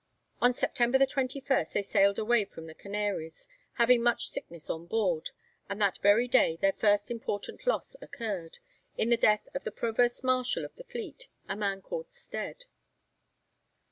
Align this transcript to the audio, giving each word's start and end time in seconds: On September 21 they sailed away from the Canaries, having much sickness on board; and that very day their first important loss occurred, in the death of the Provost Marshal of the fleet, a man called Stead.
On 0.39 0.51
September 0.51 0.97
21 1.05 1.65
they 1.75 1.83
sailed 1.83 2.17
away 2.17 2.43
from 2.43 2.65
the 2.65 2.73
Canaries, 2.73 3.47
having 3.73 4.01
much 4.01 4.29
sickness 4.29 4.67
on 4.67 4.87
board; 4.87 5.29
and 5.69 5.79
that 5.79 5.99
very 5.99 6.27
day 6.27 6.55
their 6.59 6.73
first 6.73 7.11
important 7.11 7.67
loss 7.67 7.95
occurred, 8.01 8.57
in 8.97 9.09
the 9.09 9.15
death 9.15 9.47
of 9.53 9.63
the 9.63 9.71
Provost 9.71 10.23
Marshal 10.23 10.65
of 10.65 10.75
the 10.75 10.85
fleet, 10.85 11.27
a 11.47 11.55
man 11.55 11.83
called 11.83 12.11
Stead. 12.15 12.65